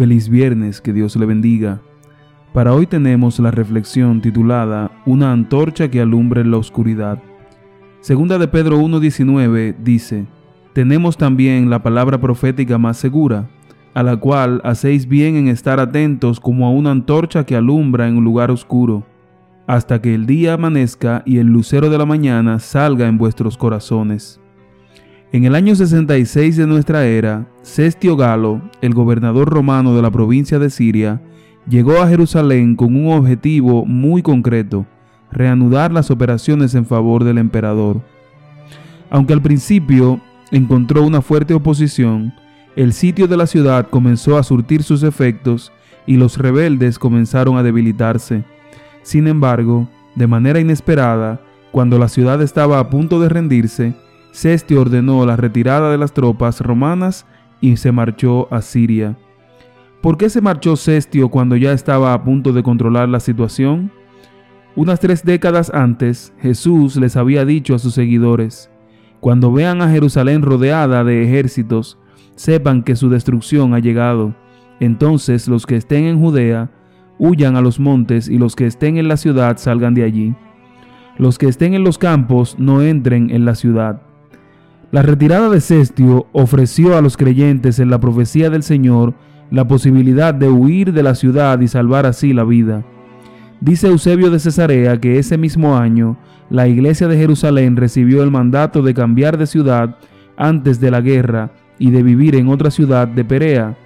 Feliz 0.00 0.30
viernes, 0.30 0.80
que 0.80 0.94
Dios 0.94 1.14
le 1.16 1.26
bendiga. 1.26 1.82
Para 2.54 2.72
hoy 2.72 2.86
tenemos 2.86 3.38
la 3.38 3.50
reflexión 3.50 4.22
titulada 4.22 4.90
Una 5.04 5.30
antorcha 5.30 5.90
que 5.90 6.00
alumbra 6.00 6.40
en 6.40 6.50
la 6.50 6.56
oscuridad. 6.56 7.22
Segunda 8.00 8.38
de 8.38 8.48
Pedro 8.48 8.78
1.19 8.80 9.76
dice, 9.76 10.24
Tenemos 10.72 11.18
también 11.18 11.68
la 11.68 11.82
palabra 11.82 12.18
profética 12.18 12.78
más 12.78 12.96
segura, 12.96 13.50
a 13.92 14.02
la 14.02 14.16
cual 14.16 14.62
hacéis 14.64 15.06
bien 15.06 15.36
en 15.36 15.48
estar 15.48 15.78
atentos 15.78 16.40
como 16.40 16.66
a 16.66 16.70
una 16.70 16.92
antorcha 16.92 17.44
que 17.44 17.54
alumbra 17.54 18.08
en 18.08 18.16
un 18.16 18.24
lugar 18.24 18.50
oscuro, 18.50 19.04
hasta 19.66 20.00
que 20.00 20.14
el 20.14 20.24
día 20.24 20.54
amanezca 20.54 21.22
y 21.26 21.36
el 21.36 21.48
lucero 21.48 21.90
de 21.90 21.98
la 21.98 22.06
mañana 22.06 22.58
salga 22.58 23.06
en 23.06 23.18
vuestros 23.18 23.58
corazones. 23.58 24.40
En 25.32 25.44
el 25.44 25.54
año 25.54 25.76
66 25.76 26.56
de 26.56 26.66
nuestra 26.66 27.06
era, 27.06 27.46
Cestio 27.62 28.16
Galo, 28.16 28.60
el 28.80 28.94
gobernador 28.94 29.48
romano 29.48 29.94
de 29.94 30.02
la 30.02 30.10
provincia 30.10 30.58
de 30.58 30.70
Siria, 30.70 31.22
llegó 31.68 32.02
a 32.02 32.08
Jerusalén 32.08 32.74
con 32.74 32.96
un 32.96 33.12
objetivo 33.12 33.86
muy 33.86 34.22
concreto, 34.22 34.86
reanudar 35.30 35.92
las 35.92 36.10
operaciones 36.10 36.74
en 36.74 36.84
favor 36.84 37.22
del 37.22 37.38
emperador. 37.38 38.00
Aunque 39.08 39.32
al 39.32 39.40
principio 39.40 40.20
encontró 40.50 41.04
una 41.04 41.22
fuerte 41.22 41.54
oposición, 41.54 42.34
el 42.74 42.92
sitio 42.92 43.28
de 43.28 43.36
la 43.36 43.46
ciudad 43.46 43.88
comenzó 43.88 44.36
a 44.36 44.42
surtir 44.42 44.82
sus 44.82 45.04
efectos 45.04 45.70
y 46.06 46.16
los 46.16 46.38
rebeldes 46.38 46.98
comenzaron 46.98 47.56
a 47.56 47.62
debilitarse. 47.62 48.42
Sin 49.02 49.28
embargo, 49.28 49.88
de 50.16 50.26
manera 50.26 50.58
inesperada, 50.58 51.40
cuando 51.70 52.00
la 52.00 52.08
ciudad 52.08 52.42
estaba 52.42 52.80
a 52.80 52.90
punto 52.90 53.20
de 53.20 53.28
rendirse, 53.28 53.94
Cestio 54.32 54.80
ordenó 54.80 55.24
la 55.26 55.36
retirada 55.36 55.90
de 55.90 55.98
las 55.98 56.12
tropas 56.12 56.60
romanas 56.60 57.26
y 57.60 57.76
se 57.76 57.92
marchó 57.92 58.52
a 58.52 58.62
Siria. 58.62 59.16
¿Por 60.00 60.16
qué 60.16 60.30
se 60.30 60.40
marchó 60.40 60.76
Cestio 60.76 61.28
cuando 61.28 61.56
ya 61.56 61.72
estaba 61.72 62.14
a 62.14 62.24
punto 62.24 62.52
de 62.52 62.62
controlar 62.62 63.08
la 63.08 63.20
situación? 63.20 63.92
Unas 64.76 65.00
tres 65.00 65.24
décadas 65.24 65.70
antes, 65.74 66.32
Jesús 66.40 66.96
les 66.96 67.16
había 67.16 67.44
dicho 67.44 67.74
a 67.74 67.78
sus 67.78 67.94
seguidores, 67.94 68.70
cuando 69.18 69.52
vean 69.52 69.82
a 69.82 69.90
Jerusalén 69.90 70.42
rodeada 70.42 71.04
de 71.04 71.24
ejércitos, 71.24 71.98
sepan 72.36 72.82
que 72.82 72.96
su 72.96 73.10
destrucción 73.10 73.74
ha 73.74 73.78
llegado. 73.78 74.34
Entonces 74.78 75.48
los 75.48 75.66
que 75.66 75.76
estén 75.76 76.04
en 76.04 76.18
Judea, 76.18 76.70
huyan 77.18 77.56
a 77.56 77.60
los 77.60 77.78
montes 77.78 78.28
y 78.28 78.38
los 78.38 78.56
que 78.56 78.66
estén 78.66 78.96
en 78.96 79.08
la 79.08 79.18
ciudad 79.18 79.58
salgan 79.58 79.92
de 79.92 80.04
allí. 80.04 80.34
Los 81.18 81.36
que 81.36 81.48
estén 81.48 81.74
en 81.74 81.84
los 81.84 81.98
campos 81.98 82.56
no 82.58 82.80
entren 82.80 83.28
en 83.28 83.44
la 83.44 83.54
ciudad. 83.54 84.00
La 84.92 85.02
retirada 85.02 85.48
de 85.48 85.60
Cestio 85.60 86.26
ofreció 86.32 86.96
a 86.96 87.00
los 87.00 87.16
creyentes 87.16 87.78
en 87.78 87.90
la 87.90 88.00
profecía 88.00 88.50
del 88.50 88.64
Señor 88.64 89.14
la 89.50 89.68
posibilidad 89.68 90.34
de 90.34 90.48
huir 90.48 90.92
de 90.92 91.04
la 91.04 91.14
ciudad 91.14 91.60
y 91.60 91.68
salvar 91.68 92.06
así 92.06 92.32
la 92.32 92.42
vida. 92.42 92.84
Dice 93.60 93.86
Eusebio 93.86 94.30
de 94.30 94.40
Cesarea 94.40 94.98
que 94.98 95.18
ese 95.18 95.38
mismo 95.38 95.76
año 95.76 96.16
la 96.48 96.66
iglesia 96.66 97.06
de 97.06 97.16
Jerusalén 97.16 97.76
recibió 97.76 98.24
el 98.24 98.32
mandato 98.32 98.82
de 98.82 98.92
cambiar 98.92 99.38
de 99.38 99.46
ciudad 99.46 99.96
antes 100.36 100.80
de 100.80 100.90
la 100.90 101.00
guerra 101.00 101.52
y 101.78 101.90
de 101.92 102.02
vivir 102.02 102.34
en 102.34 102.48
otra 102.48 102.72
ciudad 102.72 103.06
de 103.06 103.24
Perea. 103.24 103.76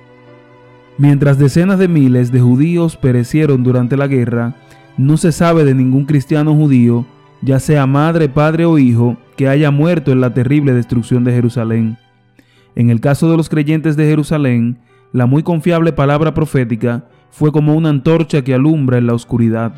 Mientras 0.97 1.39
decenas 1.39 1.79
de 1.79 1.89
miles 1.89 2.33
de 2.33 2.41
judíos 2.41 2.97
perecieron 2.97 3.63
durante 3.63 3.97
la 3.99 4.07
guerra, 4.07 4.55
no 4.97 5.19
se 5.19 5.33
sabe 5.33 5.65
de 5.65 5.75
ningún 5.75 6.07
cristiano 6.07 6.55
judío, 6.55 7.05
ya 7.43 7.59
sea 7.59 7.87
madre, 7.87 8.29
padre 8.29 8.65
o 8.65 8.79
hijo, 8.79 9.19
que 9.37 9.49
haya 9.49 9.71
muerto 9.71 10.13
en 10.13 10.21
la 10.21 10.33
terrible 10.33 10.73
destrucción 10.73 11.25
de 11.25 11.33
Jerusalén. 11.33 11.99
En 12.77 12.91
el 12.91 13.01
caso 13.01 13.31
de 13.31 13.37
los 13.37 13.49
creyentes 13.49 13.97
de 13.97 14.05
Jerusalén, 14.05 14.79
la 15.13 15.27
muy 15.27 15.43
confiable 15.43 15.93
palabra 15.93 16.35
profética 16.35 17.05
fue 17.31 17.53
como 17.53 17.75
una 17.75 17.89
antorcha 17.89 18.43
que 18.43 18.55
alumbra 18.55 18.99
en 18.99 19.07
la 19.07 19.15
oscuridad. 19.15 19.73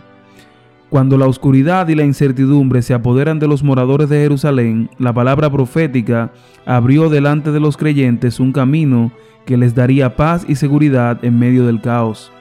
Cuando 0.88 1.18
la 1.18 1.26
oscuridad 1.26 1.88
y 1.88 1.94
la 1.94 2.04
incertidumbre 2.04 2.80
se 2.80 2.94
apoderan 2.94 3.38
de 3.38 3.48
los 3.48 3.62
moradores 3.62 4.08
de 4.08 4.18
Jerusalén, 4.18 4.88
la 4.98 5.12
palabra 5.12 5.50
profética 5.50 6.32
abrió 6.64 7.08
delante 7.08 7.50
de 7.50 7.60
los 7.60 7.76
creyentes 7.76 8.38
un 8.40 8.52
camino 8.52 9.10
que 9.46 9.56
les 9.56 9.74
daría 9.74 10.16
paz 10.16 10.44
y 10.48 10.54
seguridad 10.54 11.24
en 11.24 11.38
medio 11.38 11.66
del 11.66 11.80
caos. 11.80 12.32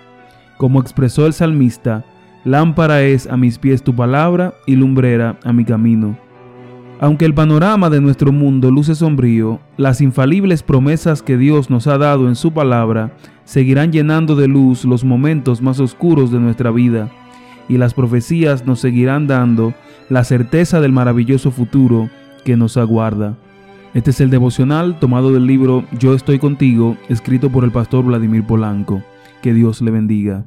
Como 0.57 0.79
expresó 0.79 1.25
el 1.25 1.33
salmista, 1.33 2.05
lámpara 2.43 3.03
es 3.03 3.27
a 3.27 3.35
mis 3.35 3.57
pies 3.57 3.83
tu 3.83 3.95
palabra 3.95 4.53
y 4.65 4.75
lumbrera 4.75 5.37
a 5.43 5.51
mi 5.51 5.65
camino. 5.65 6.24
Aunque 6.99 7.25
el 7.25 7.33
panorama 7.33 7.89
de 7.89 7.99
nuestro 7.99 8.31
mundo 8.31 8.71
luce 8.71 8.95
sombrío, 8.95 9.59
las 9.75 9.99
infalibles 9.99 10.63
promesas 10.63 11.21
que 11.21 11.37
Dios 11.37 11.69
nos 11.69 11.87
ha 11.87 11.97
dado 11.97 12.29
en 12.29 12.35
su 12.35 12.53
palabra 12.53 13.13
seguirán 13.43 13.91
llenando 13.91 14.35
de 14.35 14.47
luz 14.47 14.85
los 14.85 15.03
momentos 15.03 15.61
más 15.61 15.79
oscuros 15.81 16.31
de 16.31 16.39
nuestra 16.39 16.71
vida, 16.71 17.11
y 17.67 17.77
las 17.77 17.93
profecías 17.93 18.65
nos 18.65 18.79
seguirán 18.79 19.27
dando 19.27 19.73
la 20.09 20.23
certeza 20.23 20.79
del 20.79 20.93
maravilloso 20.93 21.51
futuro 21.51 22.09
que 22.45 22.55
nos 22.55 22.77
aguarda. 22.77 23.35
Este 23.93 24.11
es 24.11 24.21
el 24.21 24.29
devocional 24.29 24.97
tomado 24.99 25.33
del 25.33 25.47
libro 25.47 25.83
Yo 25.99 26.13
estoy 26.13 26.39
contigo, 26.39 26.95
escrito 27.09 27.49
por 27.49 27.65
el 27.65 27.71
pastor 27.71 28.05
Vladimir 28.05 28.45
Polanco. 28.45 29.01
Que 29.41 29.53
Dios 29.53 29.81
le 29.81 29.91
bendiga. 29.91 30.45